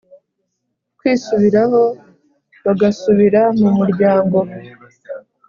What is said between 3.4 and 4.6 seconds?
mu muryango